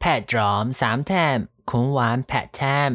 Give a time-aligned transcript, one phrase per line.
[0.00, 1.38] แพทรอมสามแทม
[1.70, 2.90] คุณหวานแพทแทม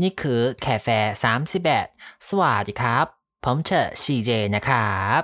[0.00, 1.86] นี่คือแคเฟ่สามสิบแปด
[2.28, 3.06] สวัสดีครับ
[3.44, 5.22] ผมเชอซีเจนะครับ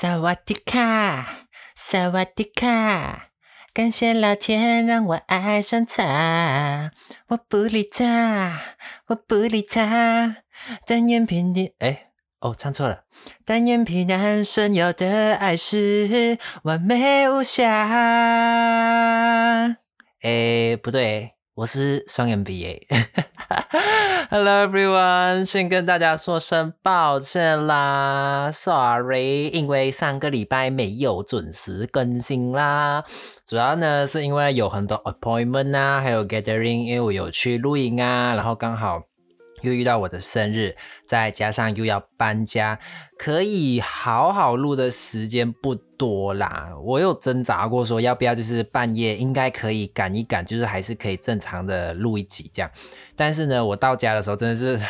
[0.00, 0.92] สวัสดีค่ะ
[1.90, 3.33] สวัสดีค่ะ
[3.74, 6.92] 感谢老天让我爱上他，
[7.26, 8.60] 我不理他，
[9.08, 10.36] 我不理他，
[10.86, 13.02] 但愿平地哎哦唱错了，
[13.44, 17.66] 单眼皮男生有的爱是完美无瑕。
[20.22, 22.66] 哎，不对，我是双 MBA，Hello
[24.66, 33.04] everyone，先跟大家说声抱歉啦，Sorry，因为上个礼拜没有准时更新啦。
[33.46, 39.04] 主要呢是因为有很多 appointment 啊，还有 gathering，因为我有去露营啊，然后刚好
[39.64, 42.78] 又遇到我的生日，再加上又要搬家，
[43.18, 46.68] 可以好好录的时间不多啦。
[46.84, 52.70] 我有挣扎过，说要不要就是半夜，应该可以赶一赶，就是还是可以正常的录一集这样。
[53.16, 54.80] 但是呢，我到家的时候真的是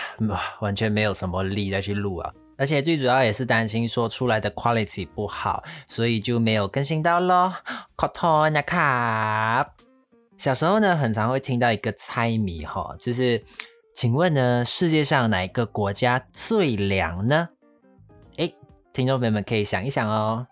[0.61, 2.33] 完全没有什么力再去录啊。
[2.57, 7.55] 而且最主要也是担心说出来的 quality 不好，所以就没有更新到咯。
[7.97, 8.63] Cotton
[10.37, 13.43] 小时候呢，很常会听到一个猜谜哈，就是
[13.95, 17.51] 请问呢，世界上哪一个国家最凉呢？
[18.39, 18.53] 诶，
[18.93, 20.49] 听众朋友们可以想一想哦。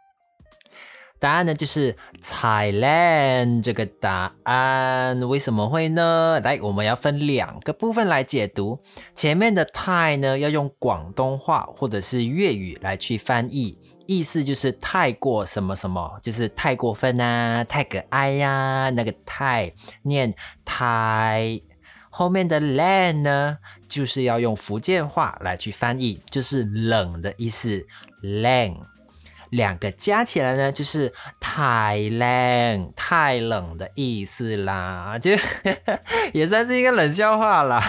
[1.18, 6.40] 答案呢就是 Thailand 这个答案，为什么会呢？
[6.42, 8.78] 来，我们要分两个部分来解读。
[9.16, 13.76] 前面的 Thai 呢，要用广东话或者是粤语来去翻译，
[14.06, 20.32] 意思就是太过什么什么，就是太过分啊，太可爱呀、那个太念
[20.64, 21.60] 太。
[22.14, 23.56] 后面的 land 呢，
[23.88, 27.86] 就是要用福建话来去翻译，就是冷的意思
[28.22, 28.76] ，land。
[29.48, 35.30] 两个加起来呢，就是太冷、太冷的意思啦，就
[36.32, 37.82] 也算是一个冷笑话啦。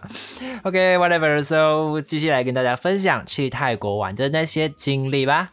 [0.64, 5.52] OK，whatever，so 继续来跟大家分享去泰国玩的那些经历吧。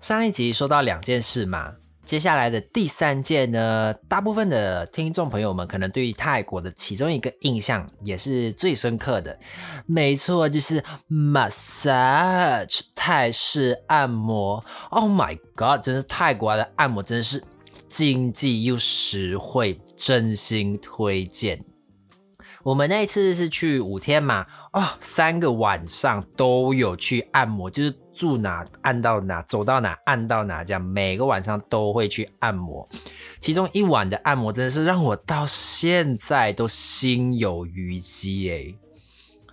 [0.00, 1.74] 上一集说到两件事嘛，
[2.04, 9.38] 接下来的第三件呢，大部分的听众朋友们可能对于泰国的其中一个印象也是最深刻的，
[9.86, 14.62] 没错，就是 massage 泰式按摩。
[14.90, 17.42] Oh my god，真是泰国的按摩真是
[17.88, 21.64] 经济又实惠，真心推荐。
[22.64, 32.86] 我们那一次是去五天嘛，哦，三个晚上都有去按摩，就是住哪按到哪，走到哪按到哪，这样每个晚上都会去按摩。
[33.40, 38.78] 其中一晚的按摩真的是让我到现在都心有余悸诶。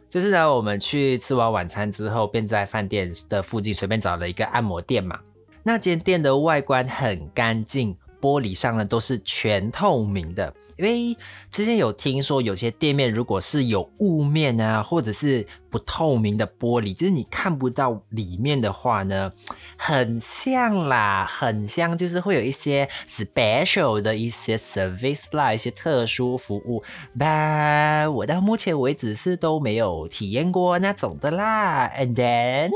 [0.10, 5.20] 就是呢，我们去吃完晚餐之后，便在饭店的附近随便找了一个按摩店嘛。
[5.62, 10.52] 那间店的外观很干净，玻璃上呢都是全透明的。
[10.80, 11.18] 因为
[11.52, 19.30] 之前有听说，有些店面如果是有雾面啊，或者是不透明的玻璃，就是你看不到里面的话呢，
[19.76, 26.82] 很像啦，很像，就是会有一些 special 的一些 service 啦，一些特殊服务。
[27.20, 31.90] 但我到目前为止是都没有体验过那种的啦。
[31.90, 32.72] And then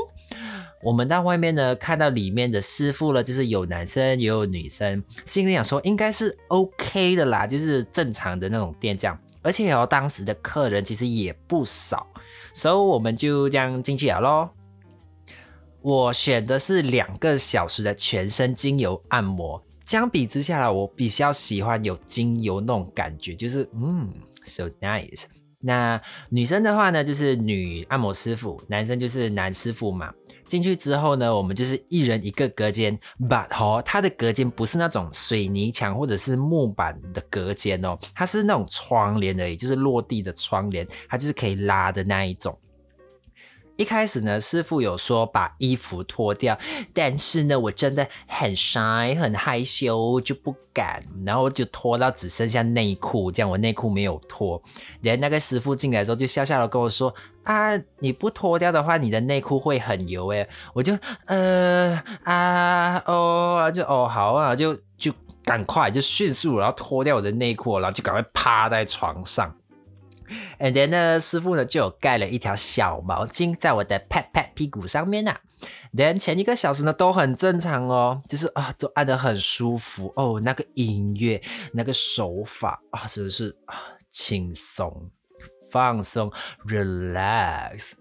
[0.84, 9.18] 我们到外面呢，看到里面的师傅了，就是有男生也有女生，心里想说应该是 OK 的啦，就是正常的那种店这样。
[9.40, 12.06] 而且哦，当时的客人其实也不少，
[12.52, 14.50] 所以我们就这样进去了咯。
[15.80, 24.12] 我选的是两个小时的全身精油按摩，相比之下来，我比较喜欢有精油那种感觉，就是嗯
[24.44, 25.24] ，so nice。
[25.60, 30.12] 那女生的话呢，就是女按摩师傅，男生就是男师傅嘛。
[30.46, 42.56] 进去之后呢，我们就是一人一个隔间，but 哦，它的隔间不是那种水泥墙或者是木板的隔间哦，它是那种窗帘而已，就是落地的窗帘，它就是可以拉的那一种。
[43.76, 46.56] 一开始呢，师傅有说把衣服脱掉，
[46.92, 54.62] 但是呢，我真的很 shy 很害羞，就不敢，然后就脱到只剩下内裤，这样我内裤没有脱。
[55.00, 57.12] 连那个师傅进来之后，就笑笑的跟我说
[57.42, 65.12] ：“啊，你不脱掉的话，你的内裤会很油诶。”我就呃啊哦，就哦好啊，就就
[65.44, 69.52] 赶快就迅速然后脱掉我的内裤，然后就赶快趴在床上。
[70.58, 75.36] And then 呢，师傅呢就有盖了一条小毛巾在我的 pat pat 屁股上面呐。
[75.94, 81.42] Then 前一个小时呢都很正常哦，就是啊都按得很舒服哦，那个音乐
[81.72, 83.76] 那个手法啊真的是啊
[84.10, 85.10] 轻松
[85.70, 86.30] 放松
[86.66, 87.92] ，relax。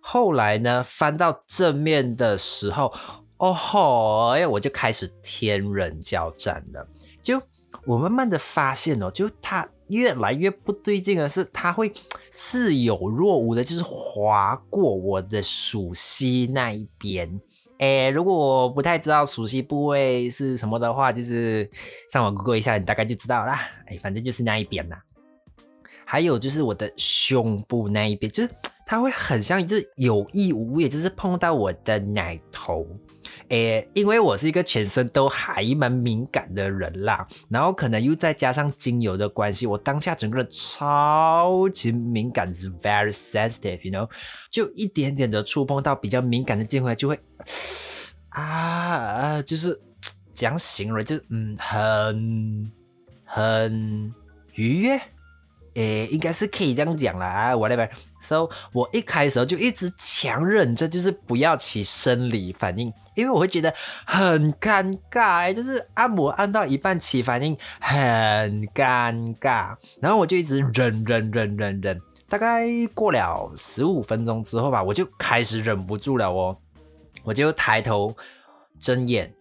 [0.00, 2.94] 后来呢，翻到正面的时候，
[3.38, 6.86] 哦吼，我就开始天人交战了。
[7.22, 7.42] 就
[7.84, 11.92] 我慢慢的发现哦，就它越来越不对劲的是，它会
[12.30, 17.40] 似有若无的，就是划过我的鼠膝那一边。
[17.78, 21.70] 哎，如果我不太知道鼠膝部位是什么的话，就是
[22.10, 23.60] 上网 Google 一下，你大概就知道啦。
[23.86, 25.02] 哎，反正就是那一边啦。
[26.04, 28.50] 还有就是我的胸部那一边，就是
[28.86, 32.86] 它会很像，就是有意无意，就是碰到我的奶头。
[33.48, 44.08] 诶，因为我是一个全身都还蛮敏感的人啦，然后可能又再加上精油的关系，我当下整个人超级敏感，是 very sensitive，you know，
[44.50, 47.18] 就一点点的触碰到比较敏感的部位就会
[48.30, 49.80] 啊，就是
[50.34, 52.72] 怎样形容，就是嗯，很
[53.24, 54.14] 很
[54.54, 55.00] 愉悦。
[55.74, 57.86] 诶，应该是可以这样讲啦，whatever。
[58.26, 63.72] So，我一开始就一直强忍着，就是不要起生理反应，因为我会觉得
[64.04, 76.56] 很尴尬，就是按摩按到一半起反应很尴尬，然后我就一直忍忍忍忍忍，大概过了十五分钟之后吧，我就开始忍不住了哦，
[77.22, 78.12] 我就抬头
[78.80, 79.32] 睁眼，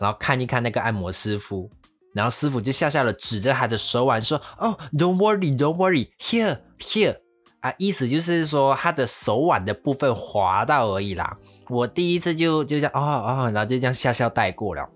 [0.00, 1.70] 然后看一看那个按摩师傅。
[2.12, 7.18] 然后师傅就笑笑的指着他的手腕说：“哦，Don't worry, Don't worry, here, here。”
[7.66, 11.36] 啊，意思就是说他的手腕的部分滑到而已啦。
[11.68, 14.88] 我第一次就就这样哦哦，然后就这样笑笑带过了。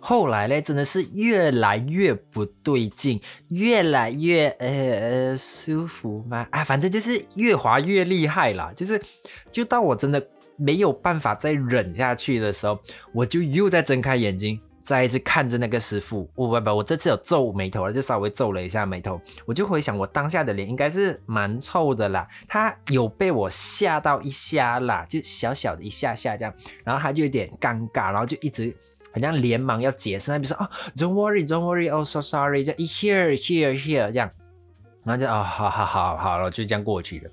[0.00, 6.44] 后来呢，真的是越来越不对劲，越来越呃呃舒服吗？
[6.50, 8.72] 啊，反正就是越滑越厉害啦。
[8.74, 9.00] 就是
[9.52, 12.76] 就当我真的没有办法再忍下去的时候，
[13.12, 14.60] 我就又在睁开眼睛。
[14.86, 19.20] 再一次看着那个师傅，我不不，我这次有皱眉头了，就稍微皱了一下眉头。
[19.44, 22.24] 我就回想，我当下的脸应该是蛮臭的啦。
[22.46, 26.54] 他有被我吓到一下啦，就小小的一下下这样，
[26.84, 28.72] 然后他就有点尴尬，然后就一直
[29.12, 34.30] 好像连忙要解释，那边说哦，Don't worry，Don't worry，Oh so sorry，就 Here Here Here 这样，
[35.02, 37.30] 然后就哦，好好好好了，就这样过去了。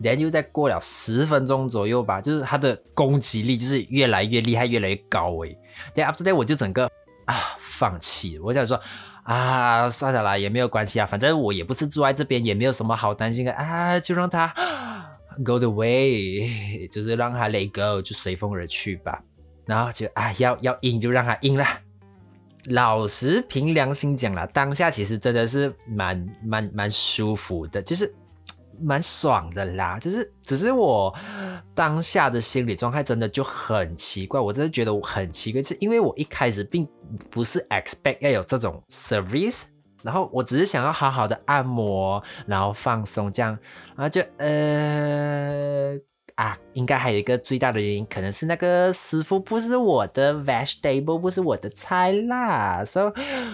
[0.00, 5.58] 然后又再过了十分钟左右吧，就是他的攻击力就是越来越厉害，越来越高诶。
[5.94, 6.90] Then after that，我就整个
[7.24, 8.38] 啊放弃。
[8.38, 8.80] 我想说
[9.24, 14.46] 啊，算了啦，也没有关系啊，反正我也不是住在这边，也没有什么好担心的啊，就让他
[15.44, 19.22] go the way， 就是让他 let go，就随风而去吧。
[19.66, 21.80] 然后就啊，要要硬就让他硬啦。
[22.66, 28.14] 老实凭良心讲啦，当下其实真的是蛮蛮蛮舒服的，就是。
[28.80, 31.14] 蛮爽的啦，就是只是我
[31.74, 36.88] 当下的心理状态真的就很奇怪，我真的觉得我很奇怪，是因为我一开始并
[37.30, 39.64] 不是 expect 要有这种 service，
[40.02, 43.58] 然后我只是想要好好的按摩，然后放松这样，
[43.96, 45.98] 然后就呃。
[46.36, 52.84] 啊，应该还有一个最大的原因，可能是那个师傅不是我的 vegetable，不是我的菜啦。
[52.84, 53.12] 所以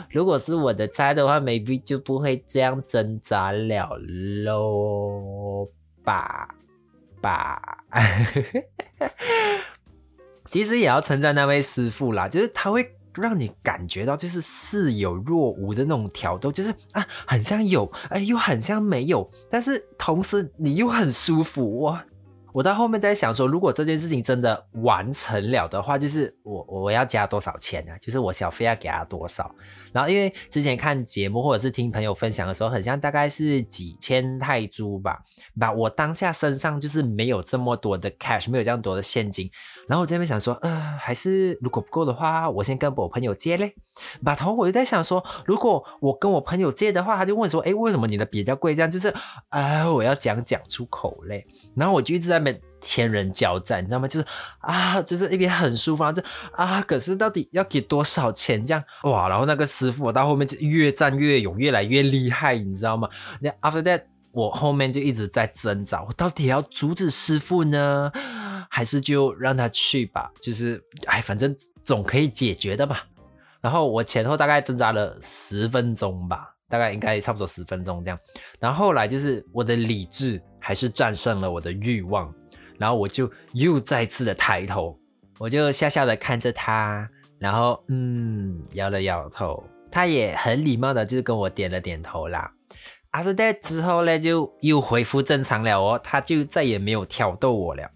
[0.09, 3.99] 如果是我的菜的话，maybe 就不会这样挣扎了
[4.45, 5.69] 喽
[6.03, 6.49] 吧
[7.21, 7.85] 吧。
[10.49, 22.03] 其实也要称赞那位师傅啦，就是他会让你感觉到就是似有若无的那种挑逗，就是啊，很像有，哎，又很像没有，但是同时你又很舒服哇。
[22.53, 27.93] 我到后面在想说，如果这件事情真的完成了的话，就是我我要加多少钱呢？
[28.01, 29.55] 就是我小费要给他多少？
[29.93, 35.19] 然后因为之前看节目或者是听朋友分享的时候，很像大概是几千泰铢吧。
[35.59, 39.51] 吧，我当下身上就是没有这么多的 cash，没有这样多的现金。
[39.89, 43.75] 然后我这边想说，呃，还是如果不够的话，我先跟我朋友借嘞。
[44.25, 48.75] 把头我就在想说，如果我跟我朋友借的话，他就问说，哎，为什么你的比较贵？
[48.75, 49.13] 这样就是，
[49.49, 51.47] 啊，我要讲讲出口嘞。
[51.75, 54.09] 然后我就一直在那边天人交战，你知道吗？
[54.09, 54.27] 就是
[54.61, 58.65] 啊，就是一边很舒服，这啊，可是到底要给多少钱？
[58.65, 63.09] 这样哇，然后那个师傅到后面就越战越勇，越来越厉害，你知道吗？
[63.41, 68.11] 那 after that，我后面就一直在挣扎，我到底要阻止师傅呢，
[68.71, 70.31] 还是就让他去吧？
[70.41, 71.55] 就是哎，反正
[71.85, 72.97] 总可以解决的嘛。
[73.61, 78.19] 然后我前后大概挣扎了十分钟吧，大概应该差不多十分钟这样。
[78.59, 82.33] 然后后来就是我的理智还是战胜了我的欲望，
[82.79, 84.99] 然后我就又再次的抬头，
[85.39, 92.53] 我就笑笑的看着他，然后嗯摇了摇头，他也很礼貌的就跟我点了点头啦。
[93.13, 97.91] After that 之后呢，就又恢复正常了哦，他就再也没有挑逗我了。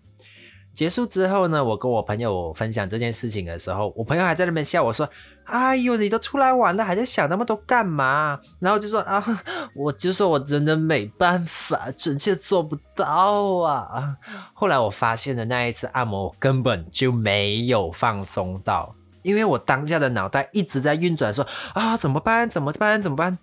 [0.74, 5.08] 结束之后呢，我跟我朋友分享这件事情的时候，我朋友还在那边笑我说
[5.44, 9.42] ：“哎呦，你都出来玩了，还在想那么多干嘛？”然后就说：“啊，
[9.74, 14.16] 我就说我真的没办法，臣妾做不到啊。”
[14.54, 22.48] 后来我发现的那一次按摩，我根本就没有放松到，因为我当下的脑袋一直在运转，说：“啊，怎么办？
[22.48, 23.00] 怎么办？
[23.00, 23.38] 怎么办？”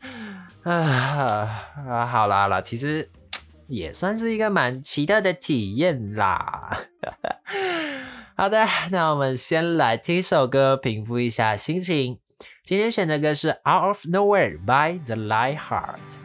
[0.64, 3.10] 啊啊，好啦啦，其实。
[3.68, 6.78] 也算是一个蛮奇特的体验啦。
[8.42, 12.18] 好的，那我们先来听一首歌，平复一下心情。
[12.64, 16.21] 今天选的歌是《Out of Nowhere》by The Light Heart。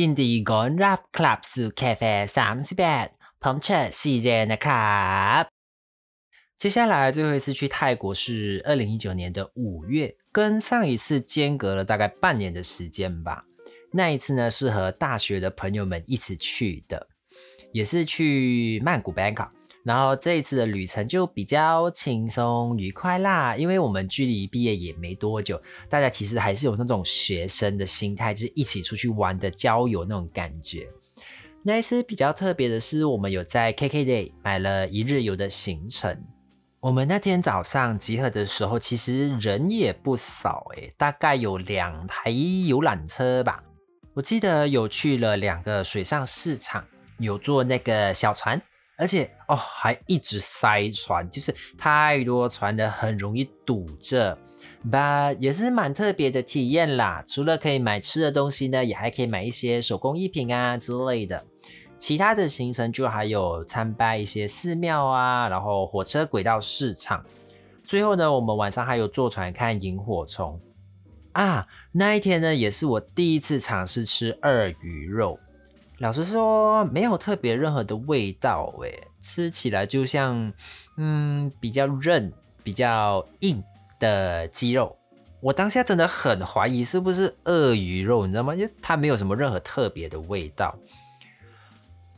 [0.02, 3.06] ินดีต้อนรับกลับสู่คาเฟ่สามสิบแปด
[3.42, 5.44] ผมเชิญซีเจนะครับ
[6.58, 13.44] 接下来最后一次去泰国是二零一九年的五月，跟上一次间隔了大概半年的时间吧。
[13.92, 17.08] 那一次呢是和大学的朋友们一起去的，
[17.72, 19.50] 也是去曼谷 Bangkok。
[19.83, 30.87] 然后这一次的旅程就比较轻松愉快啦，因为我们距离毕业也没多久，大家其实还是有那种学生的心态，就是一起出去玩的郊游那种感觉。
[31.63, 36.25] 那一次比较特别的是，我们有在 KKday 买了一日游的行程，
[36.79, 43.63] 我们那天早上集合的时候，其实人也不少诶，大概有两台游览车吧。
[44.13, 46.83] 我记得有去了两个水上市场，
[47.19, 48.61] 有坐那个小船，
[48.97, 54.37] 而且哦还一直塞船，就是太多船了，很容易堵着。
[54.89, 61.43] But 也是蛮特别的体验啦，除了可以买吃的东西呢，也还可以买一些手工艺品啊之类的。
[61.99, 67.23] 其他的行程就还有参拜一些寺庙啊，然后火车轨道市场。
[67.83, 70.59] 最后呢，我们晚上还有坐船看萤火虫
[71.33, 71.67] 啊。
[71.91, 75.39] 那一天呢，也是我第一次尝试吃鳄鱼肉。
[76.01, 80.51] 老实说，没有特别任何的味道，诶，吃起来就像
[80.97, 83.63] 嗯比较韧、比较硬。
[83.99, 84.97] 的鸡肉，
[85.41, 88.55] 我当下真的很怀疑是不是鳄鱼肉，你知道吗？
[88.55, 90.75] 就它没有什么任何特别的味道。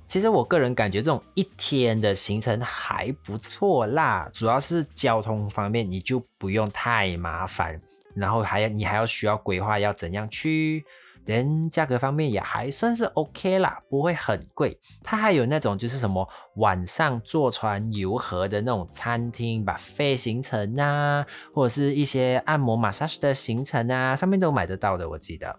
[0.08, 7.82] 其实我个人感觉这种一天的行程还不错啦，主要是交通方面你就不用太麻烦，
[8.16, 10.86] 然后还要你还要需要规划要怎样去。
[11.26, 14.78] 连价格方面也还算是 OK 啦，不会很贵。
[15.02, 16.28] 它还有那种就是什么
[16.58, 25.08] 晚上坐船游河的那种餐厅，把费行程啊，或者是一些按摩 massage 的行程啊，上面都买得到的。
[25.08, 25.58] 我记得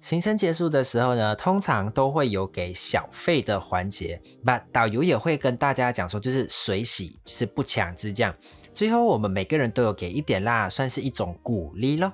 [0.00, 8.32] 行程结束的时候呢，通常都会有给小费的环节，把导游也会跟大家讲说，就是水洗，就是不强制这样。
[8.72, 12.12] 最后我们每个人都有给一点啦，算是一种鼓励咯。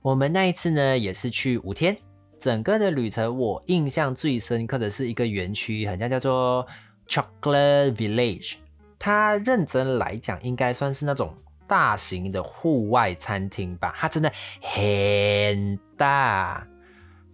[0.00, 1.96] 我们那一次呢，也是去五天，
[2.38, 6.66] 整个的旅程我印象最深刻的是一个园区，好像叫做
[7.08, 8.54] Chocolate Village。
[8.98, 11.34] 它认真来讲，应该算是那种
[11.66, 13.94] 大型的户外餐厅吧。
[13.96, 16.66] 它真的很大，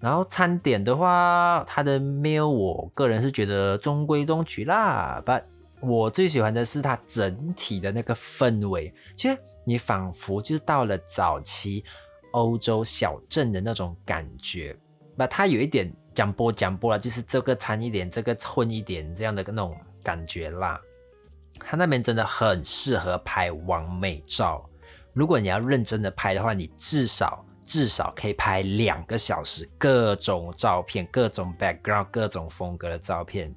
[0.00, 5.22] 然后餐点的话，它的 meal 我个人是觉得中规中矩啦。
[5.24, 5.44] 但
[5.86, 11.84] 我最喜欢的是它整体的那个氛围，其实你仿佛就是到了早期。
[12.32, 14.76] 欧洲小镇的那种感觉，
[15.16, 20.78] 那它有一点讲波讲波了，就是这个掺一点，这个混一点这样的那种感觉啦。
[21.60, 24.68] 它那边真的很适合拍完美照。
[25.14, 33.54] 如果你要认真的拍的话，你至少至少可以拍两个小时，各种照片，各种 background，各种风格的照片。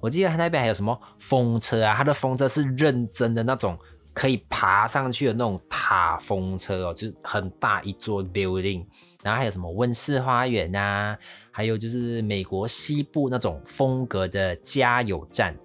[0.00, 3.78] 我记得它那边还有什么风车啊，它的风车是认真的那种。
[4.14, 8.84] 可以爬上去的那种塔风车哦，就是很大一座 building，
[9.22, 11.16] 然后还有什么温室花园啊，
[11.52, 15.56] 还有就是美国西部那种风格的加油站，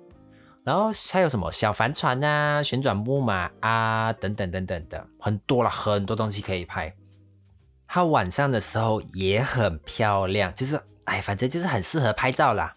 [0.64, 6.94] 然后还有什么小帆船啊、旋转木马啊等等等等的，很多了很多东西可以拍。
[7.88, 12.72] 它晚上的时候也很漂亮，就是哎，反正就是很适合拍照啦。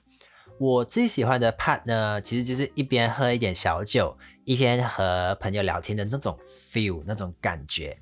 [0.58, 4.16] 我最喜欢的 part 呢，其实就是一边喝一点小酒。
[4.46, 7.98] 一边和朋友聊天的那种 feel，那种感觉，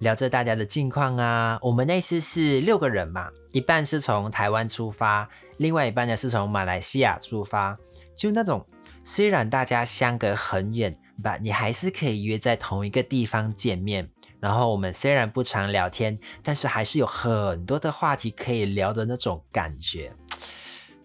[0.00, 1.58] 聊着大家的近况啊。
[1.62, 7.78] 我们那次是六个人嘛，一半是从台湾出发，另外一半呢是从马来西亚出发。
[8.14, 8.62] 就那种
[9.02, 14.06] 虽然大家相隔很远，但你还是可以约在同一个地方见面。
[14.38, 20.12] 然后我们虽然不常聊天，但是还是有很多的话题可以聊的那种感觉，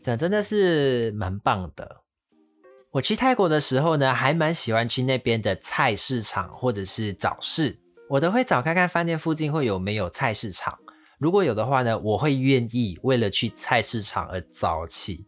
[0.03, 2.01] 这真的是蛮棒的。
[2.91, 10.77] 我去泰国的时候呢，还蛮喜欢去那边的菜市场或者是早市，我都会找看看饭店附近会有没有菜市场。
[11.19, 15.27] 如果有的话呢，我会愿意为了去菜市场而早起，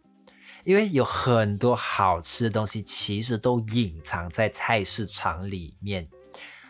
[0.66, 6.10] 因为有很多好吃的东西其实都隐藏在菜市场里面。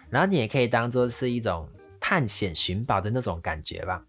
[0.09, 1.67] 然后你也可以当做是一种
[1.99, 4.03] 探险寻宝的那种感觉吧。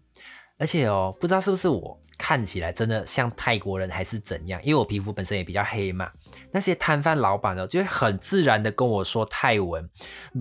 [0.57, 6.11] 而且哦，不知道是不是我看起来真的像泰国人还是怎样，因为我皮肤本身也比较黑嘛。
[6.51, 9.89] 那些摊贩老板呢，就会很自然的跟我说泰文，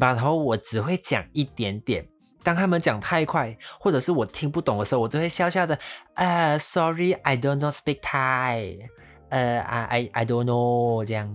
[0.00, 2.08] 然后我只会讲一点点。
[2.42, 5.78] 当他们讲太快，或者是我听不懂的时候，我就会笑笑的，
[6.14, 8.80] 呃，Sorry，I don't speak Thai，
[9.30, 11.34] 呃，I I don't know 这样。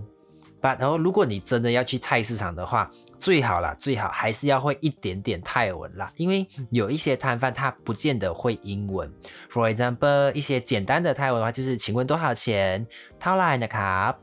[0.62, 9.12] but 然后如果你真的要去菜市场的话，最好啦，最好还是要会一点点泰文啦，因为有一些摊贩他不见得会英文。
[9.52, 12.86] For example，一些简单的泰文的话，就是请问多少钱
[13.18, 14.16] ？т 来 й 卡？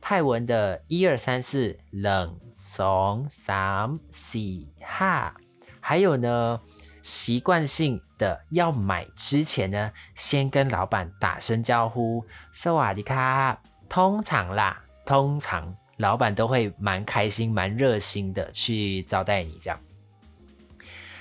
[0.00, 4.38] 泰文的一二三四冷怂三四
[4.82, 5.34] 哈，
[5.80, 6.60] 还有呢，
[7.00, 13.58] 习惯性的要买之前呢，先跟老板打声招呼，萨瓦迪卡。
[13.88, 19.78] 通常啦，通常老板都会蛮开心、蛮热心的去招待你这样。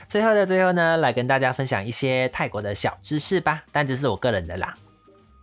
[0.07, 4.77] 最后的最后呢，来跟大家分享一些泰国的小知识吧，但这是我个人的啦。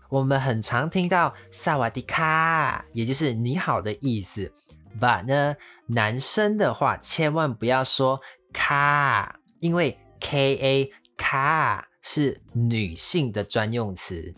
[0.08, 4.52] 我们很常听到萨瓦迪卡，也就是你好的意思。
[5.00, 8.20] But 呢，男生的话千万不要说
[8.52, 14.34] 卡，因为 K A 卡是女性的专用词。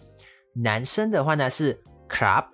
[0.55, 2.47] 男生的话呢是 Crap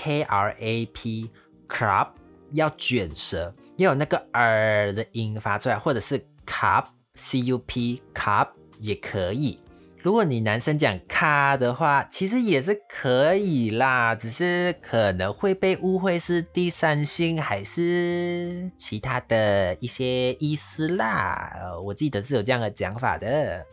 [0.00, 1.28] K R A P
[1.68, 2.10] crap
[2.52, 6.84] 要卷舌，要有那个儿的音发出来，或者是 cup
[7.16, 9.58] C U P cup 也可以。
[10.00, 21.52] 如果你男生讲卡的话，其实也是可以啦，只是可能会被误会是第三性还是其他的一些意思啦。
[21.84, 23.66] 我记得是有这样的讲法的。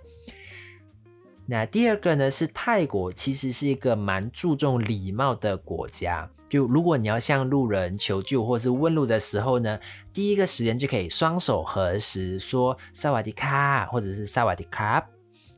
[1.47, 6.29] 那第二个呢，是泰国其实是一个蛮注重礼貌的国家。
[6.47, 9.79] 就如果你要向路人求救或是问路的时候呢，
[10.13, 15.05] 第一个时间就可以双手合十说萨瓦迪卡，或者是萨瓦迪卡。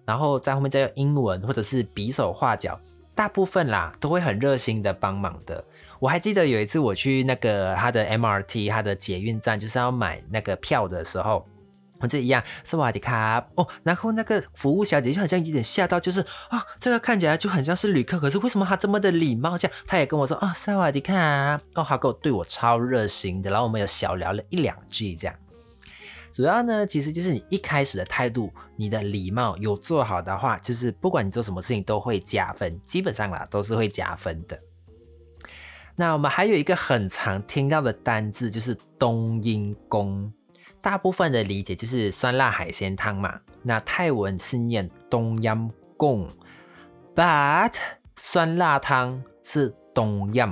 [0.05, 2.79] 然后在后面再用英文或者是比手画脚，
[3.13, 5.63] 大部分啦都会很热心的帮忙的。
[5.99, 11.45] 我还记得有一次我去那个他的 MRT，他的捷运站就是要买那个票的时候，
[11.99, 19.57] 我这一样，萨瓦迪卡哦，然后那个服务小姐就好像有点吓到，就是啊，这个看起来就很像是旅客，可是为什么他这么的礼貌？
[19.57, 25.35] 这样，他也跟我说啊，萨瓦迪卡哦，他跟我对我超热心的，然后我们有小聊了一两句这样。
[26.31, 34.59] 主要呢，其实就是你一开始的态度，你的礼貌有做好的话，就是不管你做什么事情都会加分，基本上啦都是会加分的。
[35.95, 40.31] 那我们还有一个很常听到的单字，就是冬阴功，
[40.87, 43.41] 大部分的理解就是酸辣海鲜汤嘛。
[43.61, 46.29] 那泰文是念冬阴功
[47.13, 47.73] ，but
[48.15, 50.45] 酸辣汤是冬阴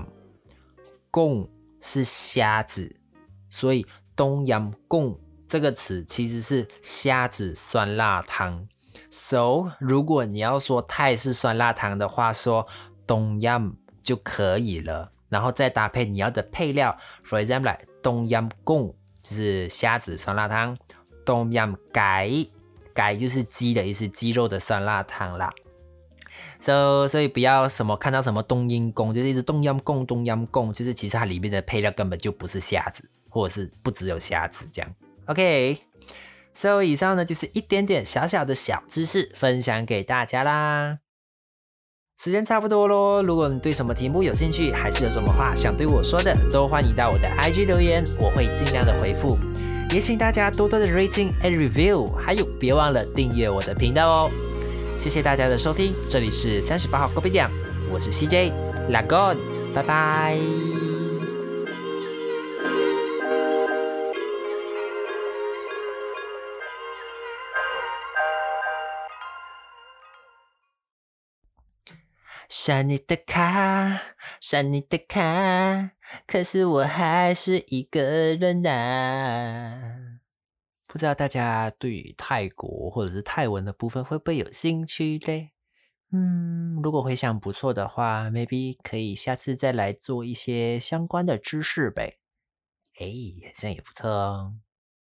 [1.10, 2.98] 功是虾子，
[3.50, 5.18] 所以冬阴功。
[5.48, 8.68] 这个词其实是虾子酸辣汤
[9.10, 12.68] ，so 如果你要说泰式酸辣汤的话，说
[13.08, 18.94] 东阳就可以了，然后再搭配你要的配料，for example，东阳贡
[19.28, 20.78] 就是虾子酸辣汤，
[21.26, 22.30] 东阳改
[22.94, 25.52] 改就是鸡的意思，鸡肉的酸辣汤啦。
[26.60, 34.96] so 所以不要什么看到什么冬阴功，就是一直冬阴功冬阴功，就是其实它里面的配料根本就不是虾子，或者是不只有虾子这样。
[35.26, 35.80] OK，
[36.54, 41.00] 所以以上呢就是一点点小小的小知识分享给大家啦。
[42.18, 49.38] 时间差不多咯，如果你对什么题目有兴趣，还是有什么话想对我说的，都欢迎到我的 IG 留言，我会尽量的回复。
[49.92, 54.32] 也请大家多多的 rating and review，还有别忘了订阅我的频道哦。
[54.96, 57.48] 谢谢大家的收听，这里是三十八号 Coffee 店，
[57.92, 59.38] 我是 CJ，La God，
[59.74, 60.75] 拜拜。
[72.66, 74.02] 删你的卡，
[74.42, 75.92] 删你的卡，
[76.26, 80.18] 可是我还是一个人呐。
[80.88, 85.52] 不知道大家对泰国或者是泰文的部分会不会有兴趣嘞？
[86.12, 92.18] 嗯，如果回想不错的话，maybe 可以下次再来做一些相关的知识呗。
[92.98, 93.06] 哎，
[93.56, 94.56] 这样也不错哦。